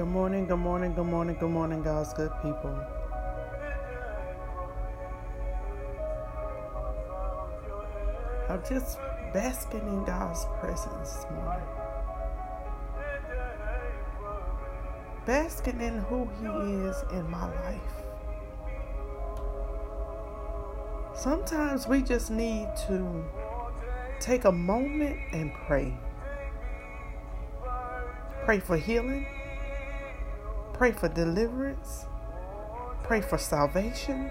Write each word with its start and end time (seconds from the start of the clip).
Good 0.00 0.08
morning, 0.08 0.46
good 0.46 0.56
morning, 0.56 0.94
good 0.94 1.04
morning, 1.04 1.36
good 1.38 1.50
morning, 1.50 1.82
God's 1.82 2.14
good 2.14 2.32
people. 2.40 2.74
I'm 8.48 8.62
just 8.66 8.96
basking 9.34 9.80
in 9.80 10.02
God's 10.04 10.46
presence 10.58 11.16
this 11.16 11.26
morning. 11.34 11.66
Basking 15.26 15.82
in 15.82 15.98
who 15.98 16.26
He 16.40 16.46
is 16.88 16.96
in 17.12 17.30
my 17.30 17.54
life. 17.60 17.80
Sometimes 21.14 21.86
we 21.86 22.00
just 22.00 22.30
need 22.30 22.68
to 22.86 23.22
take 24.18 24.46
a 24.46 24.52
moment 24.52 25.18
and 25.34 25.52
pray. 25.66 25.94
Pray 28.46 28.60
for 28.60 28.78
healing. 28.78 29.26
Pray 30.80 30.92
for 30.92 31.10
deliverance. 31.10 32.06
Pray 33.02 33.20
for 33.20 33.36
salvation. 33.36 34.30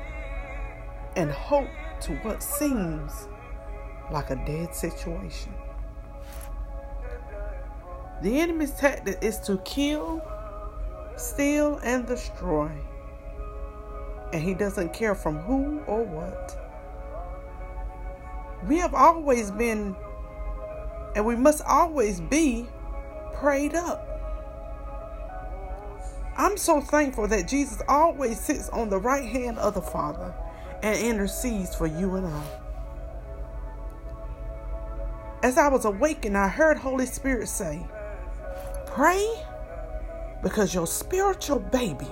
And 1.16 1.30
hope 1.30 1.70
to 2.02 2.14
what 2.24 2.42
seems 2.42 3.28
like 4.12 4.32
a 4.32 4.36
dead 4.48 4.74
situation. 4.74 5.54
The 8.24 8.42
enemy's 8.42 8.72
tactic 8.72 9.20
is 9.22 9.38
to 9.42 9.60
kill, 9.60 10.24
steal, 11.18 11.80
and 11.84 12.08
destroy. 12.08 12.72
And 14.34 14.42
he 14.42 14.56
doesn't 14.56 14.92
care 14.92 15.14
from 15.14 15.38
who 15.42 15.82
or 15.82 16.04
what. 16.04 16.58
We 18.68 18.80
have 18.80 18.96
always 18.96 19.52
been, 19.52 19.96
and 21.16 21.28
we 21.28 21.36
must 21.36 21.62
always 21.62 22.20
be, 22.20 22.66
prayed 23.36 23.76
up. 23.76 24.09
I'm 26.40 26.56
so 26.56 26.80
thankful 26.80 27.28
that 27.28 27.50
Jesus 27.50 27.82
always 27.90 28.40
sits 28.40 28.70
on 28.70 28.90
the 28.90 28.98
right 28.98 29.26
hand 29.26 29.58
of 29.58 29.74
the 29.74 29.82
Father 29.82 30.34
and 30.82 30.98
intercedes 30.98 31.76
for 31.76 31.86
you 31.86 32.16
and 32.16 32.26
I. 32.26 32.44
As 35.44 35.58
I 35.58 35.68
was 35.68 35.84
awakened, 35.84 36.38
I 36.38 36.48
heard 36.48 36.78
Holy 36.78 37.06
Spirit 37.06 37.50
say, 37.50 37.86
Pray 38.88 39.22
because 40.42 40.74
your 40.74 40.88
spiritual 40.88 41.60
baby 41.60 42.08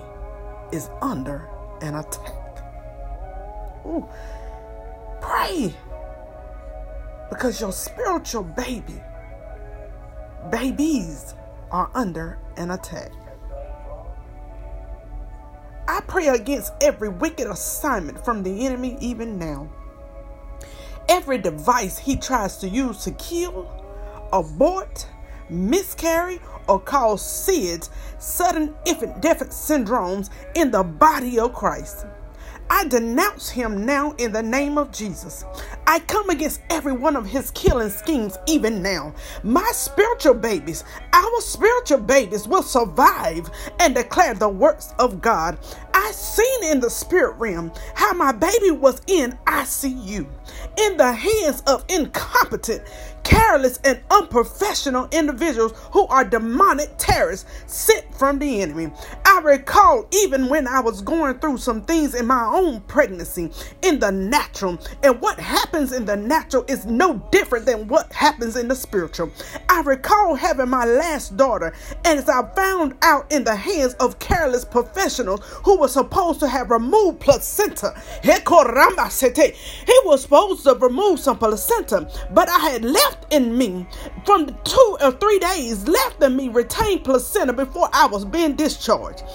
is 0.74 0.90
under 1.02 1.48
an 1.82 1.96
attack. 1.96 2.66
Ooh. 3.86 4.06
Pray 5.22 5.74
because 7.30 7.62
your 7.62 7.72
spiritual 7.72 8.44
baby, 8.44 9.02
babies, 10.52 11.34
are 11.72 11.90
under 11.94 12.40
an 12.58 12.72
attack. 12.72 13.14
I 15.88 16.02
pray 16.02 16.28
against 16.28 16.74
every 16.82 17.10
wicked 17.10 17.48
assignment 17.48 18.24
from 18.24 18.44
the 18.44 18.66
enemy 18.66 18.98
even 19.00 19.40
now. 19.40 19.70
Every 21.08 21.38
device 21.38 21.98
he 21.98 22.18
tries 22.18 22.58
to 22.58 22.68
use 22.68 23.04
to 23.06 23.12
kill, 23.12 23.72
abort, 24.34 25.08
miscarry, 25.50 26.42
or 26.68 26.82
cause 26.82 27.22
SIDS, 27.22 27.90
sudden 28.20 28.76
infant 28.86 29.22
death 29.22 29.40
syndromes, 29.50 30.30
in 30.56 30.72
the 30.72 30.84
body 30.84 31.40
of 31.40 31.54
Christ. 31.54 32.06
I 32.70 32.88
denounce 32.88 33.50
him 33.50 33.86
now 33.86 34.12
in 34.18 34.32
the 34.32 34.44
name 34.44 34.78
of 34.78 34.92
Jesus. 34.92 35.46
I 35.86 36.00
come 36.00 36.30
against 36.30 36.62
every 36.70 36.92
one 36.92 37.16
of 37.16 37.26
his 37.26 37.52
killing 37.52 37.90
schemes 37.90 38.38
even 38.46 38.82
now. 38.82 39.14
My 39.44 39.70
spiritual 39.74 40.34
babies, 40.34 40.84
our 41.14 41.42
spiritual 41.42 42.00
babies 42.00 42.48
will 42.48 42.64
survive 42.64 43.50
and 43.80 43.96
declare 43.96 44.34
the 44.34 44.50
works 44.50 44.94
of 45.00 45.22
God. 45.22 45.58
I 45.94 46.12
seen 46.12 46.72
in 46.72 46.80
the 46.80 46.90
spirit 46.90 47.38
realm 47.38 47.72
how 47.96 48.14
my 48.14 48.32
baby 48.32 48.72
was 48.72 49.02
in 49.08 49.38
ICU 49.48 50.28
in 50.78 50.98
the 50.98 51.12
hands 51.12 51.64
of 51.68 51.84
incompetent, 51.90 52.84
careless, 53.24 53.80
and 53.84 54.00
unprofessional 54.12 55.08
individuals 55.12 55.74
who 55.92 56.06
are 56.08 56.24
demonic 56.24 56.92
terrorists 56.98 57.50
sent 57.66 58.14
from 58.16 58.40
the 58.40 58.62
enemy. 58.62 58.92
I 59.38 59.42
recall 59.42 60.08
even 60.12 60.50
when 60.50 60.68
I 60.68 60.80
was 60.80 61.04
going 61.04 61.38
through 61.38 61.60
some 61.60 61.84
things 61.84 62.16
in 62.16 62.26
my 62.26 62.44
own 62.46 62.82
pregnancy 62.82 63.52
in 63.84 64.00
the 64.00 64.12
natural, 64.12 64.80
and 65.04 65.22
what 65.22 65.40
happens 65.40 65.92
in 65.92 66.06
the 66.06 66.16
natural 66.16 66.66
is 66.68 66.88
no 66.88 67.24
different 67.32 67.68
than 67.68 67.88
what 67.88 68.12
happens 68.12 68.56
in 68.56 68.68
the 68.68 68.76
spiritual. 68.76 69.32
I 69.70 69.82
recall 69.82 70.34
having 70.34 70.70
my 70.70 70.86
last 70.86 71.38
daughter, 71.38 71.72
and 72.04 72.18
as 72.18 72.28
I 72.28 72.50
found 72.56 72.96
out 73.04 73.32
in 73.32 73.44
the 73.44 73.56
hands 73.56 73.94
of 74.00 74.18
careless 74.18 74.66
professionals 74.66 75.42
who 75.64 75.78
were 75.78 75.88
supposed 75.88 76.40
to 76.40 76.48
have 76.48 76.72
removed 76.72 77.20
placenta, 77.20 77.94
he 78.24 78.32
was 80.04 80.22
supposed 80.24 80.64
to 80.64 80.74
remove 80.82 81.20
some 81.20 81.38
placenta, 81.38 82.10
but 82.32 82.50
I 82.50 82.72
had 82.72 82.84
left 82.84 83.32
in 83.32 83.56
me 83.56 83.86
from 84.26 84.48
two 84.64 84.98
or 85.00 85.12
three 85.12 85.38
days 85.38 85.88
left 85.88 86.24
in 86.24 86.36
me 86.36 86.50
retained 86.50 87.04
placenta 87.04 87.54
before 87.54 87.88
I 87.94 88.08
was 88.08 88.26
being 88.26 88.56
discharged. 88.56 89.26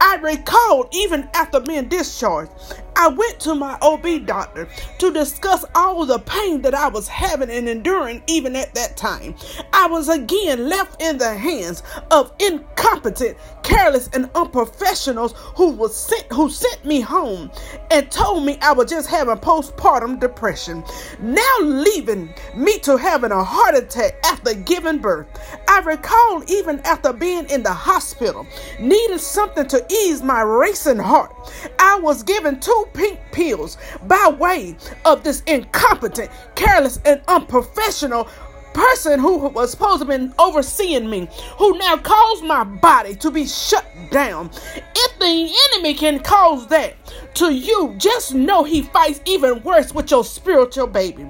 I 0.00 0.16
recalled 0.16 0.88
even 0.92 1.28
after 1.34 1.60
being 1.60 1.88
discharged, 1.88 2.50
I 2.96 3.08
went 3.08 3.40
to 3.40 3.54
my 3.54 3.78
OB 3.80 4.26
doctor 4.26 4.68
to 4.98 5.12
discuss 5.12 5.64
all 5.74 6.04
the 6.04 6.18
pain 6.20 6.62
that 6.62 6.74
I 6.74 6.88
was 6.88 7.08
having 7.08 7.50
and 7.50 7.68
enduring 7.68 8.22
even 8.26 8.54
at 8.54 8.74
that 8.74 8.96
time. 8.96 9.34
I 9.72 9.86
was 9.86 10.08
again 10.08 10.68
left 10.68 11.00
in 11.02 11.18
the 11.18 11.34
hands 11.34 11.82
of 12.10 12.32
incompetent, 12.38 13.36
careless, 13.62 14.08
and 14.12 14.32
unprofessionals 14.34 15.32
who 15.56 15.70
was 15.70 15.96
sent 15.96 16.26
who 16.32 16.50
sent 16.50 16.84
me 16.84 17.00
home 17.00 17.50
and 17.90 18.10
told 18.10 18.44
me 18.44 18.58
I 18.60 18.72
was 18.72 18.90
just 18.90 19.08
having 19.08 19.36
postpartum 19.36 20.20
depression. 20.20 20.84
Now 21.20 21.58
leaving 21.60 22.32
me 22.54 22.78
to 22.80 22.96
having 22.96 23.32
a 23.32 23.42
heart 23.42 23.74
attack 23.74 24.14
after 24.24 24.54
giving 24.54 24.98
birth. 24.98 25.26
I 25.68 25.80
recall 25.80 26.44
even 26.48 26.80
after 26.80 27.12
being 27.12 27.48
in 27.50 27.62
the 27.62 27.72
hospital, 27.72 28.46
needing 28.78 29.18
something 29.18 29.66
to 29.68 29.84
ease 29.90 30.22
my 30.22 30.42
racing 30.42 30.98
heart. 30.98 31.34
I 31.78 31.98
was 31.98 32.22
given 32.22 32.60
two 32.60 32.81
pink 32.86 33.18
pills 33.32 33.78
by 34.06 34.34
way 34.38 34.76
of 35.04 35.22
this 35.24 35.42
incompetent, 35.46 36.30
careless, 36.54 37.00
and 37.04 37.20
unprofessional 37.28 38.28
person 38.72 39.18
who 39.18 39.36
was 39.48 39.70
supposed 39.70 40.00
to 40.00 40.06
been 40.06 40.32
overseeing 40.38 41.08
me, 41.08 41.28
who 41.58 41.76
now 41.78 41.96
caused 41.96 42.44
my 42.44 42.64
body 42.64 43.14
to 43.16 43.30
be 43.30 43.46
shut 43.46 43.86
down. 44.10 44.50
If 44.94 45.18
the 45.18 45.54
enemy 45.72 45.94
can 45.94 46.20
cause 46.20 46.66
that 46.68 46.94
to 47.34 47.52
you, 47.52 47.94
just 47.98 48.34
know 48.34 48.64
he 48.64 48.82
fights 48.82 49.20
even 49.26 49.62
worse 49.62 49.92
with 49.92 50.10
your 50.10 50.24
spiritual 50.24 50.86
baby. 50.86 51.26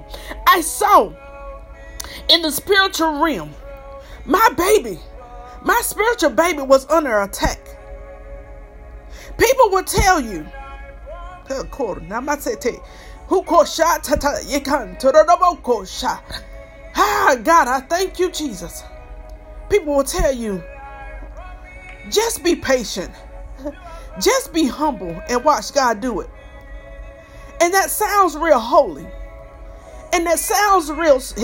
I 0.47 0.61
saw 0.61 1.13
in 2.29 2.41
the 2.41 2.51
spiritual 2.51 3.21
realm, 3.21 3.53
my 4.25 4.49
baby, 4.55 4.99
my 5.63 5.79
spiritual 5.83 6.31
baby 6.31 6.61
was 6.61 6.89
under 6.89 7.21
attack. 7.21 7.59
People 9.37 9.69
will 9.71 9.83
tell 9.83 10.19
you, 10.19 10.45
who 13.27 13.41
called 13.43 13.67
shot 13.67 14.03
tata 14.03 14.39
yikan 14.45 14.97
to 14.99 15.11
shot. 15.85 16.23
Ah, 16.95 17.35
God, 17.43 17.67
I 17.67 17.79
thank 17.81 18.19
you, 18.19 18.29
Jesus. 18.31 18.83
People 19.69 19.95
will 19.95 20.03
tell 20.03 20.31
you, 20.31 20.63
just 22.09 22.43
be 22.43 22.55
patient, 22.55 23.11
just 24.19 24.53
be 24.53 24.67
humble, 24.67 25.19
and 25.29 25.43
watch 25.43 25.73
God 25.73 26.01
do 26.01 26.19
it. 26.19 26.29
And 27.61 27.73
that 27.73 27.89
sounds 27.89 28.35
real 28.37 28.59
holy. 28.59 29.07
And 30.13 30.27
that 30.27 30.37
sounds 30.37 30.91
real, 30.91 31.15
and 31.15 31.43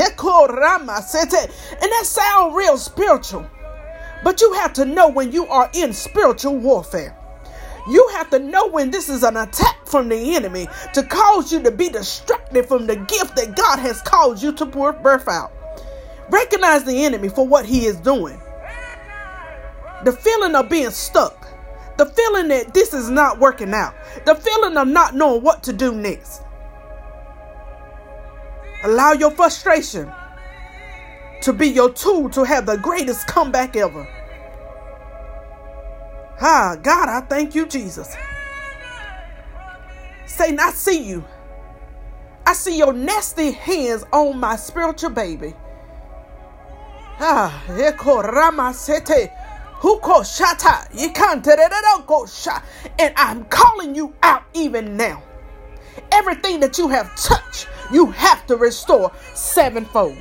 that 1.91 2.01
sounds 2.03 2.55
real 2.55 2.77
spiritual. 2.77 3.49
But 4.23 4.41
you 4.41 4.53
have 4.53 4.73
to 4.73 4.85
know 4.85 5.07
when 5.09 5.31
you 5.31 5.47
are 5.47 5.71
in 5.73 5.91
spiritual 5.93 6.57
warfare. 6.57 7.18
You 7.87 8.07
have 8.13 8.29
to 8.31 8.39
know 8.39 8.67
when 8.67 8.91
this 8.91 9.09
is 9.09 9.23
an 9.23 9.37
attack 9.37 9.85
from 9.85 10.09
the 10.09 10.35
enemy 10.35 10.67
to 10.93 11.03
cause 11.03 11.51
you 11.51 11.61
to 11.63 11.71
be 11.71 11.89
distracted 11.89 12.67
from 12.67 12.87
the 12.87 12.95
gift 12.95 13.35
that 13.35 13.55
God 13.55 13.79
has 13.79 14.01
called 14.01 14.41
you 14.41 14.51
to 14.53 14.65
birth 14.65 15.27
out. 15.27 15.51
Recognize 16.29 16.83
the 16.83 17.05
enemy 17.05 17.29
for 17.29 17.47
what 17.47 17.65
he 17.65 17.85
is 17.85 17.97
doing. 17.97 18.39
The 20.05 20.11
feeling 20.11 20.55
of 20.55 20.69
being 20.69 20.91
stuck, 20.91 21.47
the 21.97 22.05
feeling 22.05 22.47
that 22.49 22.73
this 22.73 22.93
is 22.93 23.09
not 23.09 23.39
working 23.39 23.73
out, 23.73 23.93
the 24.25 24.35
feeling 24.35 24.77
of 24.77 24.87
not 24.87 25.15
knowing 25.15 25.43
what 25.43 25.63
to 25.63 25.73
do 25.73 25.93
next. 25.93 26.43
Allow 28.83 29.13
your 29.13 29.31
frustration 29.31 30.09
to 31.41 31.53
be 31.53 31.67
your 31.67 31.91
tool 31.91 32.29
to 32.29 32.43
have 32.43 32.65
the 32.65 32.77
greatest 32.77 33.27
comeback 33.27 33.75
ever. 33.75 34.07
Ah, 36.41 36.77
God, 36.81 37.09
I 37.09 37.21
thank 37.21 37.53
you, 37.53 37.65
Jesus. 37.65 38.15
Satan, 40.25 40.59
I 40.59 40.71
see 40.71 41.03
you. 41.03 41.25
I 42.45 42.53
see 42.53 42.77
your 42.77 42.93
nasty 42.93 43.51
hands 43.51 44.05
on 44.13 44.39
my 44.39 44.55
spiritual 44.55 45.09
baby. 45.09 45.53
Ah, 47.19 47.63
Who 47.67 47.91
called 49.99 50.25
Shata? 50.25 50.87
Shot. 52.27 52.63
And 52.97 53.13
I'm 53.17 53.43
calling 53.45 53.95
you 53.95 54.13
out 54.23 54.43
even 54.53 54.95
now. 54.95 55.21
Everything 56.11 56.61
that 56.61 56.77
you 56.77 56.87
have 56.87 57.13
touched, 57.17 57.67
you 57.91 58.07
have 58.07 58.47
to 58.47 58.55
restore 58.55 59.11
sevenfold. 59.33 60.17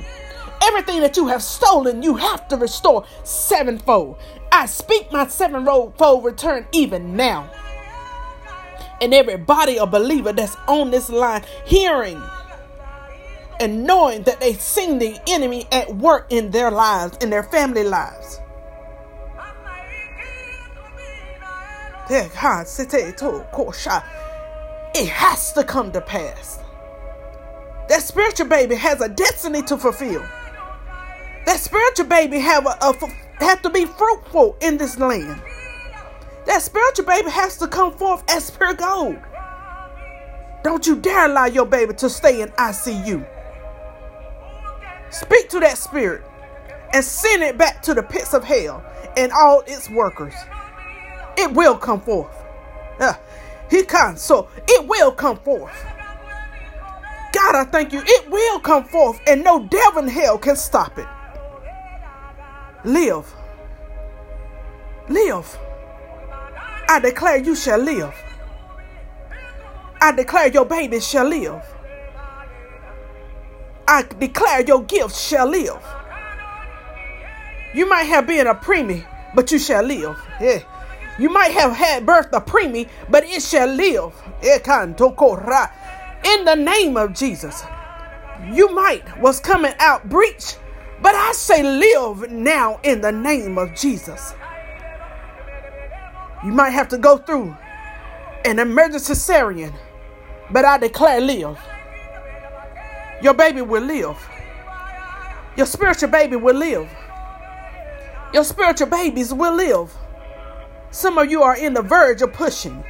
Everything 0.69 1.01
that 1.01 1.17
you 1.17 1.27
have 1.27 1.41
stolen, 1.41 2.03
you 2.03 2.15
have 2.15 2.47
to 2.49 2.55
restore 2.55 3.03
sevenfold. 3.23 4.17
I 4.51 4.67
speak 4.67 5.11
my 5.11 5.27
sevenfold 5.27 6.23
return 6.23 6.67
even 6.71 7.15
now. 7.15 7.49
And 9.01 9.11
everybody, 9.11 9.77
a 9.77 9.87
believer 9.87 10.31
that's 10.31 10.55
on 10.67 10.91
this 10.91 11.09
line, 11.09 11.43
hearing 11.65 12.21
and 13.59 13.83
knowing 13.83 14.21
that 14.23 14.39
they've 14.39 14.61
seen 14.61 14.99
the 14.99 15.19
enemy 15.27 15.65
at 15.71 15.97
work 15.97 16.27
in 16.29 16.51
their 16.51 16.69
lives, 16.69 17.17
in 17.17 17.31
their 17.31 17.43
family 17.43 17.83
lives. 17.83 18.39
It 22.11 22.31
has 25.09 25.53
to 25.53 25.63
come 25.63 25.91
to 25.93 26.01
pass. 26.01 26.59
That 27.87 28.03
spiritual 28.03 28.47
baby 28.47 28.75
has 28.75 29.01
a 29.01 29.09
destiny 29.09 29.63
to 29.63 29.75
fulfill. 29.75 30.23
That 31.45 31.59
spiritual 31.59 32.05
baby 32.05 32.39
have 32.39 32.65
a, 32.65 32.93
have 33.43 33.61
to 33.63 33.69
be 33.69 33.85
fruitful 33.85 34.57
in 34.61 34.77
this 34.77 34.97
land. 34.97 35.41
That 36.45 36.61
spiritual 36.61 37.05
baby 37.05 37.29
has 37.29 37.57
to 37.57 37.67
come 37.67 37.93
forth 37.93 38.23
as 38.29 38.49
pure 38.51 38.73
gold. 38.73 39.17
Don't 40.63 40.85
you 40.85 40.95
dare 40.97 41.25
allow 41.25 41.45
your 41.45 41.65
baby 41.65 41.93
to 41.95 42.09
stay 42.09 42.41
in 42.41 42.49
ICU. 42.49 43.25
Speak 45.11 45.49
to 45.49 45.59
that 45.61 45.77
spirit 45.77 46.23
and 46.93 47.03
send 47.03 47.43
it 47.43 47.57
back 47.57 47.81
to 47.83 47.93
the 47.93 48.03
pits 48.03 48.33
of 48.33 48.43
hell 48.43 48.83
and 49.15 49.31
all 49.31 49.61
its 49.61 49.89
workers. 49.89 50.33
It 51.37 51.53
will 51.53 51.77
come 51.77 52.01
forth. 52.01 52.35
Uh, 52.99 53.13
he 53.69 53.83
comes, 53.83 54.21
so 54.21 54.49
it 54.67 54.87
will 54.87 55.11
come 55.11 55.37
forth. 55.37 55.73
God, 57.31 57.55
I 57.55 57.65
thank 57.65 57.93
you. 57.93 58.01
It 58.03 58.29
will 58.29 58.59
come 58.59 58.83
forth, 58.83 59.19
and 59.27 59.43
no 59.43 59.63
devil 59.67 60.03
in 60.03 60.09
hell 60.09 60.37
can 60.37 60.55
stop 60.55 60.97
it. 60.97 61.07
Live. 62.85 63.35
Live. 65.09 65.57
I 66.87 66.99
declare 67.01 67.37
you 67.37 67.55
shall 67.55 67.79
live. 67.79 68.13
I 70.01 70.13
declare 70.13 70.47
your 70.47 70.65
baby 70.65 71.01
shall 71.01 71.27
live. 71.27 71.61
I 73.87 74.03
declare 74.19 74.65
your 74.65 74.83
gifts 74.83 75.27
shall 75.27 75.47
live. 75.47 75.83
You 77.73 77.89
might 77.89 78.03
have 78.03 78.25
been 78.25 78.47
a 78.47 78.55
preemie, 78.55 79.05
but 79.35 79.51
you 79.51 79.59
shall 79.59 79.83
live. 79.83 80.17
Yeah. 80.39 80.59
You 81.19 81.29
might 81.29 81.51
have 81.51 81.73
had 81.73 82.05
birth 82.05 82.29
a 82.31 82.39
preemie, 82.39 82.87
but 83.09 83.25
it 83.25 83.43
shall 83.43 83.67
live. 83.67 84.13
In 84.41 84.61
the 86.45 86.55
name 86.55 86.95
of 86.95 87.13
Jesus. 87.13 87.61
You 88.53 88.73
might 88.73 89.19
was 89.19 89.41
coming 89.41 89.73
out 89.79 90.07
breech, 90.07 90.55
but 91.01 91.15
I 91.15 91.31
say 91.31 91.63
live 91.63 92.31
now 92.31 92.79
in 92.83 93.01
the 93.01 93.11
name 93.11 93.57
of 93.57 93.73
Jesus. 93.75 94.33
You 96.43 96.51
might 96.51 96.71
have 96.71 96.87
to 96.89 96.97
go 96.97 97.17
through 97.17 97.55
an 98.45 98.59
emergency 98.59 99.13
cesarean, 99.13 99.73
but 100.51 100.65
I 100.65 100.77
declare 100.77 101.19
live. 101.21 101.59
Your 103.21 103.33
baby 103.33 103.61
will 103.61 103.83
live. 103.83 104.17
Your 105.57 105.65
spiritual 105.65 106.09
baby 106.09 106.37
will 106.37 106.55
live. 106.55 106.89
Your 108.33 108.43
spiritual 108.43 108.87
babies 108.87 109.33
will 109.33 109.53
live. 109.53 109.93
Some 110.91 111.17
of 111.17 111.29
you 111.29 111.43
are 111.43 111.57
in 111.57 111.73
the 111.73 111.81
verge 111.81 112.21
of 112.21 112.31
pushing. 112.33 112.83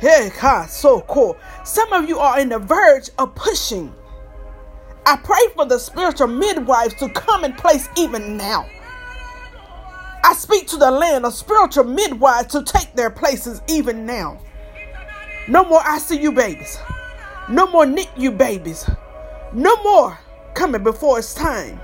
Hey, 0.00 0.30
God, 0.40 0.68
so 0.70 1.00
cool. 1.02 1.36
Some 1.64 1.92
of 1.92 2.08
you 2.08 2.18
are 2.18 2.38
in 2.40 2.48
the 2.48 2.58
verge 2.58 3.10
of 3.18 3.34
pushing. 3.34 3.94
I 5.08 5.16
pray 5.16 5.40
for 5.54 5.64
the 5.64 5.78
spiritual 5.78 6.26
midwives 6.26 6.92
to 6.96 7.08
come 7.08 7.42
in 7.42 7.54
place 7.54 7.88
even 7.96 8.36
now. 8.36 8.68
I 10.22 10.34
speak 10.34 10.66
to 10.66 10.76
the 10.76 10.90
land 10.90 11.24
of 11.24 11.32
spiritual 11.32 11.84
midwives 11.84 12.52
to 12.52 12.62
take 12.62 12.92
their 12.92 13.08
places 13.08 13.62
even 13.68 14.04
now. 14.04 14.38
No 15.48 15.64
more 15.64 15.80
ICU 15.80 16.34
babies. 16.34 16.76
No 17.48 17.66
more 17.68 17.86
NICU 17.86 18.36
babies. 18.36 18.84
No 19.54 19.82
more 19.82 20.18
coming 20.52 20.82
before 20.82 21.20
it's 21.20 21.32
time, 21.32 21.80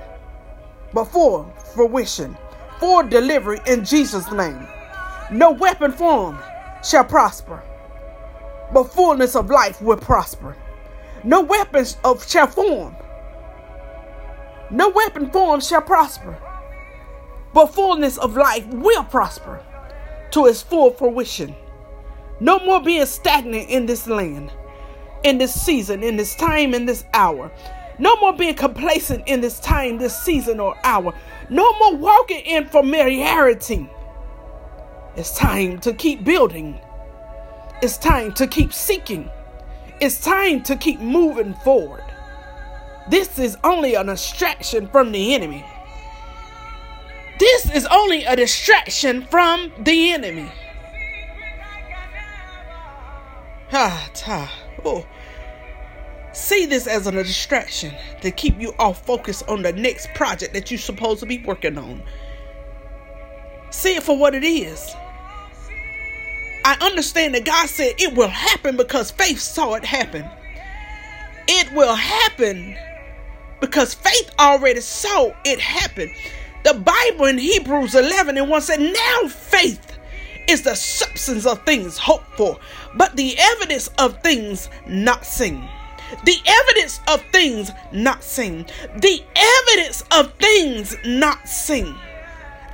before 0.93 1.51
fruition, 1.75 2.37
for 2.79 3.05
delivery 3.05 3.59
in 3.67 3.87
Jesus' 3.87 4.31
name. 4.33 4.69
No 5.31 5.53
weapon 5.53 5.93
formed 5.93 6.41
shall 6.87 7.05
prosper, 7.05 7.63
but 8.75 8.93
fullness 8.93 9.35
of 9.35 9.49
life 9.49 9.81
will 9.81 9.97
prosper. 9.97 10.55
No 11.25 11.41
weapons 11.41 11.97
of 12.05 12.29
shall 12.29 12.49
form. 12.49 12.95
No 14.75 14.89
weapon 14.89 15.31
formed 15.31 15.63
shall 15.63 15.83
prosper, 15.83 16.37
but 17.53 17.73
fullness 17.73 18.19
of 18.19 18.37
life 18.37 18.67
will 18.67 19.05
prosper 19.05 19.63
to 20.33 20.47
its 20.47 20.63
full 20.63 20.91
fruition. 20.91 21.55
No 22.41 22.59
more 22.59 22.83
being 22.83 23.07
stagnant 23.07 23.71
in 23.71 23.87
this 23.87 24.09
land 24.09 24.51
in 25.25 25.39
this 25.39 25.59
season, 25.59 26.03
in 26.03 26.17
this 26.17 26.37
time, 26.37 26.75
in 26.75 26.87
this 26.87 27.05
hour. 27.15 27.51
No 27.99 28.15
more 28.17 28.35
being 28.37 28.55
complacent 28.55 29.27
in 29.27 29.41
this 29.41 29.59
time, 29.59 29.99
this 29.99 30.17
season, 30.17 30.61
or 30.61 30.77
hour. 30.85 31.15
No 31.49 31.79
more 31.79 31.97
walking 31.97 32.41
in 32.41 32.67
familiarity. 32.67 33.89
It's 35.17 35.37
time 35.37 35.79
to 35.81 35.95
keep 35.95 36.25
building. 36.25 36.81
It's 37.83 37.97
time 37.97 38.33
to 38.35 38.47
keep 38.47 38.73
seeking. 38.73 39.31
It's 40.01 40.21
time 40.21 40.63
to 40.65 40.77
keep 40.77 41.01
moving 41.01 41.55
forward. 41.55 42.05
This 43.09 43.39
is 43.39 43.57
only 43.63 43.95
a 43.95 44.05
distraction 44.05 44.89
from 44.89 45.13
the 45.13 45.35
enemy. 45.35 45.65
This 47.39 47.71
is 47.71 47.87
only 47.91 48.25
a 48.25 48.37
distraction 48.37 49.27
from 49.27 49.73
the 49.79 50.13
enemy. 50.13 50.51
Ah, 53.73 54.09
ta. 54.15 54.51
Oh. 54.85 55.05
See 56.33 56.67
this 56.67 56.87
as 56.87 57.07
a 57.07 57.13
distraction 57.13 57.93
to 58.23 58.31
keep 58.31 58.61
you 58.61 58.73
off 58.79 59.05
focus 59.05 59.43
on 59.43 59.63
the 59.63 59.73
next 59.73 60.09
project 60.15 60.55
that 60.55 60.71
you're 60.71 60.79
supposed 60.79 61.21
to 61.21 61.27
be 61.27 61.39
working 61.45 61.77
on. 61.77 62.03
See 63.71 63.97
it 63.97 64.03
for 64.03 64.17
what 64.17 64.35
it 64.35 64.45
is. 64.45 64.95
I 66.65 66.79
understand 66.81 67.35
that 67.35 67.45
God 67.45 67.69
said 67.69 67.95
it 67.99 68.15
will 68.15 68.29
happen 68.29 68.77
because 68.77 69.11
faith 69.11 69.41
saw 69.41 69.75
it 69.75 69.85
happen. 69.85 70.25
It 71.47 71.71
will 71.73 71.95
happen 71.95 72.77
because 73.61 73.95
faith 73.95 74.31
already 74.39 74.81
saw 74.81 75.33
it 75.45 75.61
happen. 75.61 76.11
The 76.65 76.75
Bible 76.75 77.27
in 77.27 77.39
Hebrews 77.39 77.95
11 77.95 78.39
and 78.39 78.49
1 78.49 78.63
said, 78.63 78.81
Now 78.81 79.29
faith 79.29 79.99
is 80.49 80.63
the 80.63 80.75
substance 80.75 81.47
of 81.47 81.65
things 81.65 81.99
hoped 81.99 82.37
for, 82.37 82.59
but 82.95 83.17
the 83.17 83.37
evidence 83.39 83.89
of 83.99 84.23
things 84.23 84.69
not 84.87 85.25
seen. 85.25 85.69
The 86.25 86.37
evidence 86.47 87.01
of 87.09 87.23
things 87.33 87.71
not 87.93 88.23
seen. 88.23 88.67
The 88.97 89.23
evidence 89.37 90.05
of 90.11 90.33
things 90.35 90.97
not 91.05 91.49
seen. 91.49 91.95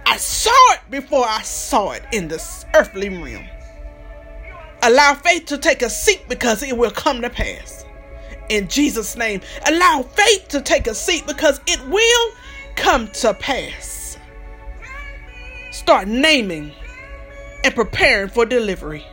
I 0.07 0.17
saw 0.17 0.73
it 0.75 0.81
before 0.91 1.25
I 1.27 1.43
saw 1.43 1.93
it 1.93 2.03
in 2.13 2.29
this 2.29 2.67
earthly 2.75 3.09
realm. 3.09 3.47
Allow 4.83 5.15
faith 5.15 5.47
to 5.47 5.59
take 5.59 5.83
a 5.83 5.91
seat 5.91 6.23
because 6.29 6.63
it 6.63 6.77
will 6.77 6.91
come 6.91 7.23
to 7.23 7.31
pass. 7.31 7.85
In 8.50 8.66
Jesus' 8.66 9.16
name, 9.16 9.40
allow 9.66 10.02
faith 10.02 10.49
to 10.49 10.61
take 10.61 10.88
a 10.88 10.95
seat 10.95 11.25
because 11.25 11.61
it 11.69 11.80
will 11.87 12.33
come 12.75 13.07
to 13.09 13.33
pass. 13.33 14.19
Start 15.71 16.09
naming 16.09 16.73
and 17.62 17.75
preparing 17.75 18.28
for 18.28 18.45
delivery. 18.45 19.07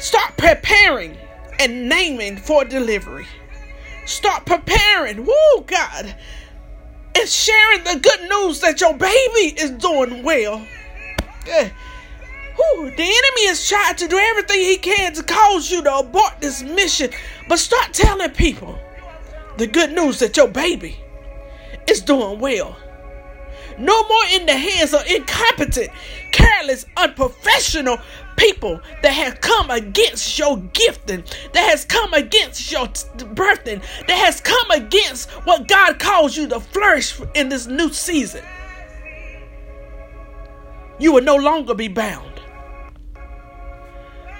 Start 0.00 0.36
preparing 0.36 1.16
and 1.60 1.88
naming 1.88 2.36
for 2.36 2.64
delivery. 2.64 3.28
Start 4.06 4.44
preparing. 4.44 5.24
Woo, 5.24 5.64
God. 5.66 6.16
And 7.14 7.28
sharing 7.28 7.84
the 7.84 8.00
good 8.00 8.28
news 8.28 8.58
that 8.60 8.80
your 8.80 8.94
baby 8.94 9.54
is 9.60 9.70
doing 9.70 10.24
well. 10.24 10.66
The 12.60 13.02
enemy 13.02 13.42
is 13.48 13.68
trying 13.68 13.96
to 13.96 14.08
do 14.08 14.18
everything 14.18 14.60
he 14.60 14.76
can 14.76 15.14
to 15.14 15.22
cause 15.22 15.70
you 15.70 15.82
to 15.82 15.96
abort 15.96 16.40
this 16.40 16.62
mission. 16.62 17.10
But 17.48 17.58
start 17.58 17.94
telling 17.94 18.30
people 18.30 18.78
the 19.56 19.66
good 19.66 19.92
news 19.92 20.18
that 20.18 20.36
your 20.36 20.48
baby 20.48 20.98
is 21.88 22.02
doing 22.02 22.38
well. 22.38 22.76
No 23.78 24.02
more 24.08 24.24
in 24.32 24.44
the 24.44 24.56
hands 24.56 24.92
of 24.92 25.06
incompetent, 25.06 25.88
careless, 26.32 26.84
unprofessional 26.98 27.98
people 28.36 28.80
that 29.02 29.12
have 29.12 29.40
come 29.40 29.70
against 29.70 30.38
your 30.38 30.58
gifting, 30.74 31.24
that 31.54 31.70
has 31.70 31.86
come 31.86 32.12
against 32.12 32.70
your 32.70 32.86
birthing, 32.86 33.82
that 34.06 34.18
has 34.18 34.40
come 34.40 34.70
against 34.70 35.30
what 35.46 35.66
God 35.66 35.98
calls 35.98 36.36
you 36.36 36.46
to 36.48 36.60
flourish 36.60 37.18
in 37.34 37.48
this 37.48 37.66
new 37.66 37.90
season. 37.90 38.44
You 40.98 41.12
will 41.12 41.24
no 41.24 41.36
longer 41.36 41.74
be 41.74 41.88
bound. 41.88 42.29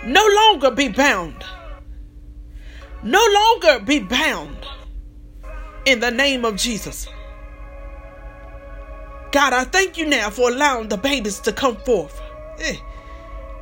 No 0.04 0.26
longer 0.26 0.70
be 0.70 0.88
bound. 0.88 1.44
No 3.02 3.24
longer 3.32 3.84
be 3.84 4.00
bound 4.00 4.56
in 5.84 6.00
the 6.00 6.10
name 6.10 6.44
of 6.44 6.56
Jesus. 6.56 7.06
God, 9.32 9.52
I 9.52 9.64
thank 9.64 9.96
you 9.96 10.06
now 10.06 10.30
for 10.30 10.50
allowing 10.50 10.88
the 10.88 10.96
babies 10.96 11.40
to 11.40 11.52
come 11.52 11.76
forth. 11.76 12.20
Eh. 12.58 12.76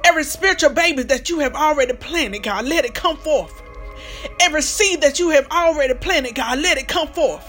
Every 0.04 0.25
spiritual 0.25 0.71
baby 0.71 1.02
that 1.04 1.28
you 1.28 1.40
have 1.40 1.54
already 1.54 1.92
planted, 1.92 2.42
God, 2.42 2.66
let 2.66 2.85
it 2.85 2.95
come 2.95 3.16
forth. 3.16 3.62
Every 4.40 4.62
seed 4.62 5.02
that 5.02 5.18
you 5.18 5.30
have 5.30 5.47
already 5.50 5.95
planted, 5.95 6.35
God, 6.35 6.61
let 6.61 6.78
it 6.78 6.88
come 6.88 7.09
forth. 7.09 7.45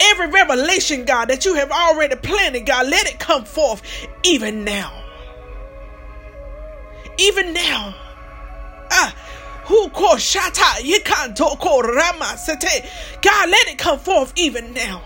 Every 0.00 0.28
revelation, 0.28 1.04
God, 1.04 1.28
that 1.28 1.44
you 1.44 1.54
have 1.54 1.70
already 1.70 2.16
planted, 2.16 2.66
God, 2.66 2.88
let 2.88 3.06
it 3.06 3.18
come 3.18 3.44
forth 3.44 3.82
even 4.24 4.64
now. 4.64 5.02
Even 7.18 7.52
now. 7.52 7.94
Ah, 8.90 9.14
who 9.64 9.88
called 9.90 10.18
Shata? 10.18 11.04
Can't 11.04 11.36
talk 11.36 11.64
Rama 11.64 12.36
Sete. 12.36 12.88
God, 13.22 13.50
let 13.50 13.68
it 13.68 13.78
come 13.78 13.98
forth 13.98 14.32
even 14.36 14.72
now. 14.72 15.02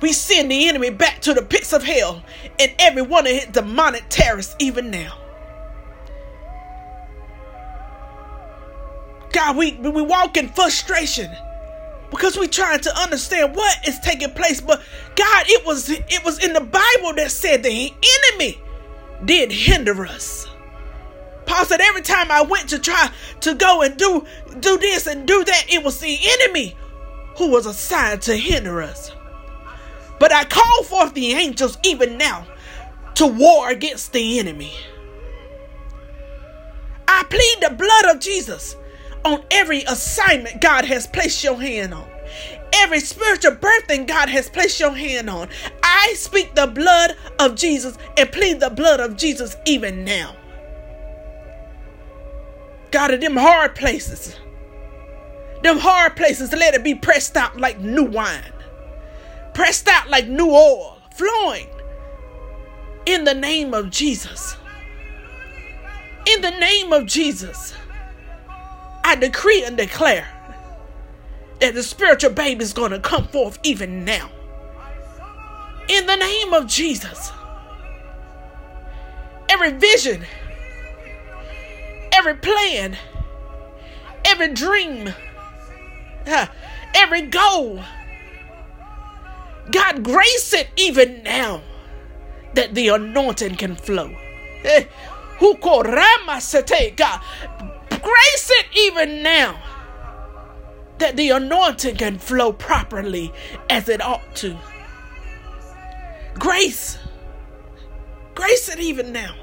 We 0.00 0.12
send 0.12 0.50
the 0.50 0.68
enemy 0.68 0.90
back 0.90 1.20
to 1.22 1.34
the 1.34 1.42
pits 1.42 1.72
of 1.72 1.84
hell 1.84 2.22
and 2.58 2.72
every 2.80 3.02
one 3.02 3.26
of 3.26 3.32
his 3.32 3.46
demonic 3.46 4.04
terrorists 4.08 4.56
even 4.58 4.90
now. 4.90 5.16
God, 9.32 9.56
we, 9.56 9.72
we 9.74 10.02
walk 10.02 10.36
in 10.36 10.48
frustration 10.48 11.30
because 12.10 12.36
we're 12.36 12.46
trying 12.46 12.80
to 12.80 13.00
understand 13.00 13.54
what 13.54 13.88
is 13.88 13.98
taking 14.00 14.30
place. 14.30 14.60
But 14.60 14.82
God, 15.16 15.44
it 15.48 15.64
was 15.64 15.88
it 15.88 16.24
was 16.24 16.44
in 16.44 16.52
the 16.52 16.60
Bible 16.60 17.14
that 17.14 17.30
said 17.30 17.62
the 17.62 17.92
enemy 18.32 18.60
did 19.24 19.50
hinder 19.50 20.04
us. 20.04 20.46
Paul 21.52 21.66
said 21.66 21.82
every 21.82 22.00
time 22.00 22.30
I 22.30 22.40
went 22.40 22.70
to 22.70 22.78
try 22.78 23.10
to 23.40 23.54
go 23.54 23.82
and 23.82 23.94
do 23.98 24.24
do 24.58 24.78
this 24.78 25.06
and 25.06 25.28
do 25.28 25.44
that, 25.44 25.64
it 25.68 25.84
was 25.84 26.00
the 26.00 26.18
enemy 26.24 26.74
who 27.36 27.50
was 27.50 27.66
assigned 27.66 28.22
to 28.22 28.34
hinder 28.34 28.80
us. 28.80 29.12
But 30.18 30.32
I 30.32 30.44
call 30.44 30.82
forth 30.84 31.12
the 31.12 31.32
angels 31.32 31.76
even 31.84 32.16
now 32.16 32.46
to 33.16 33.26
war 33.26 33.68
against 33.68 34.14
the 34.14 34.38
enemy. 34.38 34.72
I 37.06 37.24
plead 37.28 37.56
the 37.60 37.76
blood 37.76 38.14
of 38.16 38.22
Jesus 38.22 38.74
on 39.22 39.44
every 39.50 39.82
assignment 39.82 40.62
God 40.62 40.86
has 40.86 41.06
placed 41.06 41.44
your 41.44 41.60
hand 41.60 41.92
on. 41.92 42.08
Every 42.72 43.00
spiritual 43.00 43.56
birthing 43.56 44.06
God 44.06 44.30
has 44.30 44.48
placed 44.48 44.80
your 44.80 44.94
hand 44.94 45.28
on. 45.28 45.50
I 45.82 46.14
speak 46.16 46.54
the 46.54 46.66
blood 46.66 47.14
of 47.38 47.56
Jesus 47.56 47.98
and 48.16 48.32
plead 48.32 48.60
the 48.60 48.70
blood 48.70 49.00
of 49.00 49.18
Jesus 49.18 49.54
even 49.66 50.02
now. 50.02 50.34
God, 52.92 53.12
of 53.12 53.20
them 53.20 53.36
hard 53.36 53.74
places, 53.74 54.38
them 55.62 55.78
hard 55.78 56.14
places, 56.14 56.52
let 56.52 56.74
it 56.74 56.84
be 56.84 56.94
pressed 56.94 57.36
out 57.36 57.58
like 57.58 57.80
new 57.80 58.04
wine. 58.04 58.52
Pressed 59.54 59.88
out 59.88 60.08
like 60.10 60.28
new 60.28 60.50
oil, 60.50 60.98
flowing. 61.14 61.66
In 63.06 63.24
the 63.24 63.34
name 63.34 63.74
of 63.74 63.90
Jesus. 63.90 64.56
In 66.26 66.40
the 66.40 66.50
name 66.50 66.92
of 66.92 67.06
Jesus, 67.06 67.74
I 69.04 69.16
decree 69.16 69.64
and 69.64 69.76
declare 69.76 70.28
that 71.60 71.74
the 71.74 71.82
spiritual 71.82 72.30
baby 72.30 72.62
is 72.62 72.72
going 72.72 72.92
to 72.92 73.00
come 73.00 73.26
forth 73.28 73.58
even 73.62 74.04
now. 74.04 74.30
In 75.88 76.06
the 76.06 76.16
name 76.16 76.52
of 76.52 76.66
Jesus, 76.66 77.32
every 79.48 79.72
vision, 79.72 80.24
every 82.22 82.36
plan, 82.36 82.96
every 84.24 84.54
dream, 84.54 85.12
every 86.94 87.22
goal, 87.22 87.82
God, 89.72 90.04
grace 90.04 90.52
it 90.52 90.68
even 90.76 91.24
now 91.24 91.62
that 92.54 92.76
the 92.76 92.90
anointing 92.90 93.56
can 93.56 93.74
flow. 93.74 94.14
Eh, 94.62 94.84
grace 95.40 95.90
it 98.50 98.66
even 98.76 99.24
now 99.24 99.60
that 100.98 101.16
the 101.16 101.30
anointing 101.30 101.96
can 101.96 102.20
flow 102.20 102.52
properly 102.52 103.32
as 103.68 103.88
it 103.88 104.00
ought 104.00 104.36
to. 104.36 104.56
Grace, 106.34 106.98
grace 108.36 108.68
it 108.68 108.78
even 108.78 109.12
now. 109.12 109.41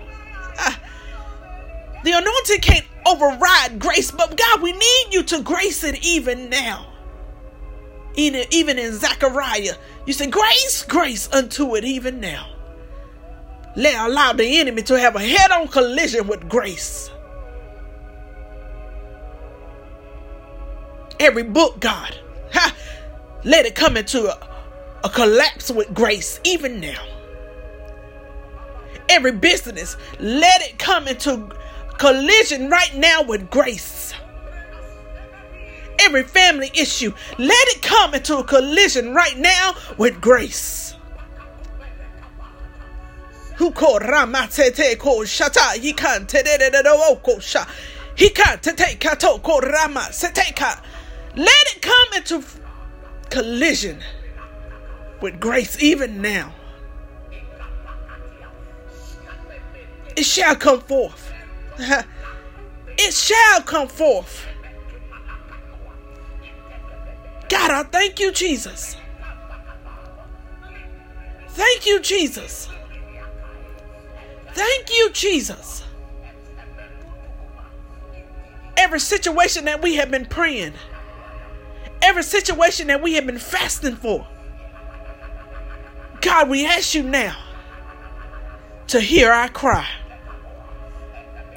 The 2.04 2.12
anointing 2.12 2.62
can't 2.62 2.86
override 3.06 3.80
grace, 3.80 4.12
but 4.12 4.38
God, 4.38 4.62
we 4.62 4.72
need 4.72 5.08
you 5.12 5.24
to 5.24 5.42
grace 5.42 5.84
it 5.84 6.04
even 6.06 6.50
now 6.50 6.90
even, 8.20 8.46
even 8.52 8.78
in 8.78 8.94
Zechariah, 8.94 9.76
you 10.06 10.14
say, 10.14 10.28
Grace, 10.28 10.84
grace 10.84 11.30
unto 11.32 11.76
it 11.76 11.84
even 11.84 12.20
now. 12.20 12.48
Let 13.76 14.10
allow 14.10 14.34
the 14.34 14.60
enemy 14.60 14.82
to 14.84 15.00
have 15.00 15.16
a 15.16 15.22
head 15.22 15.52
on 15.52 15.68
collision 15.68 16.28
with 16.28 16.50
grace. 16.50 17.10
Every 21.20 21.44
book, 21.44 21.80
God, 21.80 22.18
ha, 22.52 22.76
let 23.44 23.66
it 23.66 23.76
come 23.76 23.98
into 23.98 24.28
a, 24.28 24.50
a 25.04 25.10
collapse 25.10 25.70
with 25.70 25.94
grace 25.94 26.40
even 26.44 26.80
now. 26.80 27.06
Every 29.08 29.32
business, 29.32 29.98
let 30.20 30.62
it 30.62 30.78
come 30.78 31.08
into 31.08 31.50
collision 32.00 32.70
right 32.70 32.96
now 32.96 33.22
with 33.22 33.52
grace 33.52 34.14
every 36.00 36.24
family 36.24 36.72
issue. 36.74 37.14
Let 37.38 37.68
it 37.68 37.82
come 37.82 38.14
into 38.14 38.38
a 38.38 38.44
collision 38.44 39.14
right 39.14 39.38
now 39.38 39.76
with 39.98 40.20
grace. 40.20 40.96
Who 43.58 43.72
called 43.72 44.04
Ramatete 44.04 44.98
called 44.98 45.26
Shata? 45.28 45.76
He 45.80 45.94
can't 45.94 46.34
oh, 46.34 47.40
sha. 47.40 47.66
He 48.16 48.30
can't 48.30 48.64
take 48.64 49.00
Kato 49.00 49.38
called 49.40 49.66
Rama 49.66 50.08
Seteka. 50.12 50.82
Let 51.36 51.76
it 51.76 51.82
come 51.82 52.14
into 52.16 52.44
collision 53.30 54.00
with 55.22 55.40
grace 55.40 55.82
even 55.84 56.22
now. 56.22 56.54
It 60.16 60.24
shall 60.24 60.56
come 60.56 60.82
forth. 60.82 61.34
it 62.98 63.14
shall 63.14 63.62
come 63.62 63.88
forth. 63.88 64.46
God, 67.48 67.72
I 67.72 67.84
thank 67.84 68.20
you, 68.20 68.34
Jesus. 68.34 68.98
Thank 71.48 71.86
you, 71.86 72.02
Jesus. 72.02 72.68
Thank 74.54 74.90
you, 74.90 75.10
Jesus. 75.14 75.84
Every 78.76 79.00
situation 79.00 79.66
that 79.66 79.82
we 79.82 79.96
have 79.96 80.12
been 80.12 80.26
praying, 80.26 80.74
every 82.02 82.24
situation 82.24 82.88
that 82.88 83.02
we 83.02 83.14
have 83.14 83.26
been 83.26 83.40
fasting 83.40 83.96
for, 83.96 84.28
God, 86.22 86.50
we 86.50 86.66
ask 86.66 86.94
you 86.94 87.04
now 87.04 87.38
to 88.88 89.00
hear 89.00 89.32
our 89.32 89.48
cry 89.48 89.88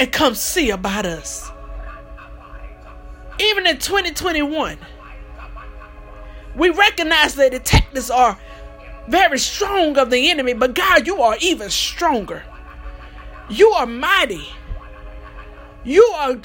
and 0.02 0.10
come 0.10 0.34
see 0.34 0.70
about 0.70 1.06
us. 1.06 1.48
Even 3.38 3.68
in 3.68 3.78
2021, 3.78 4.76
we 6.56 6.70
recognize 6.70 7.36
that 7.36 7.52
the 7.52 7.60
tactics 7.60 8.10
are 8.10 8.36
very 9.06 9.38
strong 9.38 9.96
of 9.98 10.10
the 10.10 10.28
enemy, 10.28 10.54
but 10.54 10.74
God, 10.74 11.06
you 11.06 11.22
are 11.22 11.36
even 11.40 11.70
stronger. 11.70 12.42
You 13.48 13.68
are 13.68 13.86
mighty. 13.86 14.44
You 15.84 16.02
are 16.16 16.36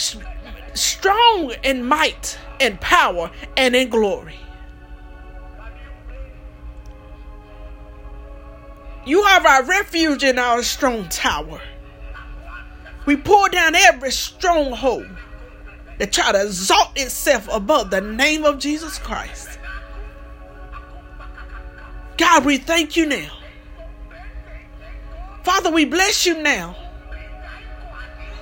strong 0.75 1.51
in 1.63 1.83
might 1.83 2.37
and 2.59 2.79
power 2.79 3.31
and 3.57 3.75
in 3.75 3.89
glory. 3.89 4.37
You 9.03 9.21
are 9.21 9.47
our 9.47 9.63
refuge 9.63 10.23
and 10.23 10.37
our 10.37 10.61
strong 10.61 11.09
tower. 11.09 11.59
We 13.07 13.15
pull 13.15 13.47
down 13.47 13.73
every 13.73 14.11
stronghold 14.11 15.07
that 15.97 16.11
try 16.11 16.33
to 16.33 16.43
exalt 16.43 16.91
itself 16.99 17.47
above 17.51 17.89
the 17.89 18.01
name 18.01 18.43
of 18.43 18.59
Jesus 18.59 18.99
Christ. 18.99 19.57
God, 22.17 22.43
we 22.45 22.57
thank 22.57 22.97
you 22.97 23.05
now. 23.05 23.29
Father, 25.43 25.71
we 25.71 25.85
bless 25.85 26.25
you 26.25 26.41
now. 26.43 26.75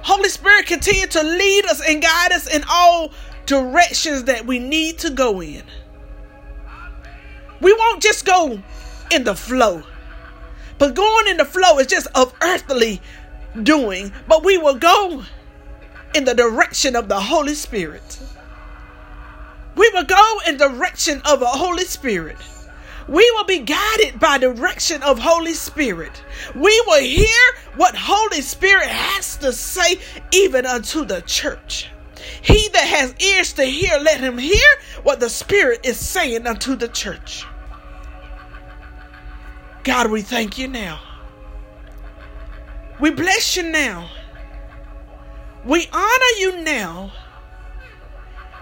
Holy 0.01 0.29
Spirit, 0.29 0.65
continue 0.65 1.05
to 1.07 1.21
lead 1.21 1.65
us 1.67 1.81
and 1.87 2.01
guide 2.01 2.31
us 2.31 2.51
in 2.51 2.63
all 2.67 3.11
directions 3.45 4.23
that 4.23 4.47
we 4.47 4.57
need 4.57 4.97
to 4.99 5.11
go 5.11 5.41
in. 5.43 5.61
We 7.61 7.71
won't 7.71 8.01
just 8.01 8.25
go 8.25 8.63
in 9.11 9.23
the 9.25 9.35
flow, 9.35 9.83
But 10.79 10.95
going 10.95 11.27
in 11.27 11.37
the 11.37 11.45
flow 11.45 11.77
is 11.77 11.87
just 11.87 12.07
of 12.15 12.33
earthly 12.41 12.99
doing, 13.63 14.11
but 14.27 14.43
we 14.43 14.57
will 14.57 14.75
go 14.75 15.23
in 16.13 16.25
the 16.25 16.33
direction 16.33 16.95
of 16.95 17.07
the 17.07 17.19
Holy 17.19 17.53
Spirit. 17.53 18.19
We 19.75 19.89
will 19.93 20.05
go 20.05 20.39
in 20.47 20.57
direction 20.57 21.21
of 21.25 21.39
the 21.39 21.47
Holy 21.47 21.83
Spirit. 21.83 22.37
We 23.07 23.29
will 23.31 23.43
be 23.43 23.59
guided 23.59 24.19
by 24.19 24.37
direction 24.39 25.03
of 25.03 25.19
Holy 25.19 25.53
Spirit. 25.53 26.23
We 26.55 26.81
will 26.87 27.01
hear 27.01 27.53
what 27.75 27.95
Holy 27.95 28.41
Spirit 28.41 28.87
has 28.87 29.37
to 29.37 29.53
say 29.53 29.99
even 30.31 30.65
unto 30.65 31.05
the 31.05 31.21
church. 31.21 31.89
He 32.41 32.69
that 32.69 32.87
has 32.87 33.13
ears 33.19 33.53
to 33.53 33.63
hear, 33.65 33.99
let 33.99 34.19
him 34.19 34.37
hear 34.37 34.67
what 35.03 35.19
the 35.19 35.29
Spirit 35.29 35.81
is 35.85 35.99
saying 35.99 36.47
unto 36.47 36.75
the 36.75 36.87
church. 36.87 37.45
God, 39.83 40.09
we 40.09 40.23
thank 40.23 40.57
you 40.57 40.67
now. 40.67 40.99
We 42.99 43.11
bless 43.11 43.57
you 43.57 43.63
now. 43.63 44.09
We 45.65 45.87
honor 45.91 46.33
you 46.37 46.61
now, 46.61 47.11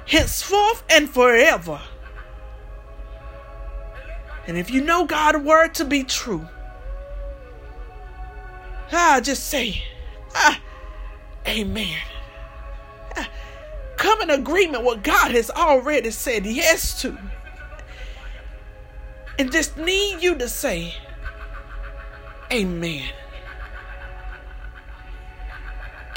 henceforth 0.07 0.83
and 0.89 1.09
forever. 1.09 1.81
And 4.47 4.57
if 4.57 4.71
you 4.71 4.81
know 4.81 5.05
God's 5.05 5.39
word 5.39 5.73
to 5.75 5.85
be 5.85 6.03
true, 6.03 6.47
ah, 8.91 9.19
just 9.21 9.49
say, 9.49 9.83
ah, 10.33 10.59
amen. 11.47 11.99
Ah, 13.17 13.29
come 13.97 14.21
in 14.21 14.29
agreement 14.29 14.83
what 14.83 15.03
God 15.03 15.31
has 15.31 15.49
already 15.49 16.11
said 16.11 16.45
yes 16.45 17.01
to. 17.01 17.17
And 19.37 19.51
just 19.51 19.77
need 19.77 20.21
you 20.21 20.35
to 20.35 20.47
say, 20.47 20.93
amen. 22.51 23.11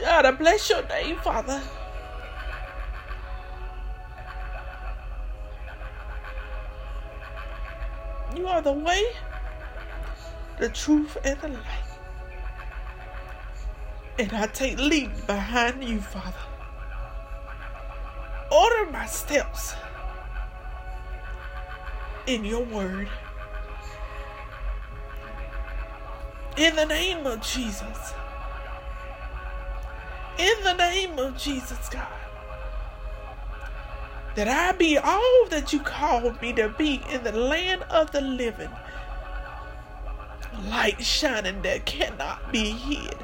God, 0.00 0.24
I 0.24 0.30
bless 0.30 0.70
your 0.70 0.86
name, 0.88 1.16
Father. 1.18 1.60
You 8.34 8.46
are 8.46 8.62
the 8.62 8.72
way, 8.72 9.04
the 10.58 10.70
truth, 10.70 11.18
and 11.22 11.38
the 11.40 11.48
light. 11.48 11.64
And 14.18 14.32
I 14.32 14.46
take 14.46 14.78
lead 14.78 15.26
behind 15.26 15.84
you, 15.84 16.00
Father. 16.00 16.36
Order 18.50 18.90
my 18.90 19.06
steps 19.06 19.74
in 22.26 22.44
your 22.44 22.64
word. 22.64 23.08
In 26.56 26.76
the 26.76 26.86
name 26.86 27.26
of 27.26 27.42
Jesus. 27.42 28.14
In 30.38 30.64
the 30.64 30.74
name 30.74 31.18
of 31.18 31.36
Jesus, 31.36 31.88
God. 31.88 32.06
That 34.36 34.48
I 34.48 34.72
be 34.72 34.96
all 34.96 35.46
that 35.50 35.72
you 35.72 35.80
called 35.80 36.40
me 36.40 36.52
to 36.54 36.68
be 36.68 37.02
in 37.10 37.24
the 37.24 37.32
land 37.32 37.82
of 37.90 38.10
the 38.12 38.20
living. 38.20 38.70
Light 40.68 41.02
shining 41.02 41.62
that 41.62 41.84
cannot 41.84 42.52
be 42.52 42.70
hid. 42.70 43.16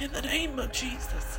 In 0.00 0.12
the 0.12 0.22
name 0.22 0.58
of 0.58 0.72
Jesus. 0.72 1.38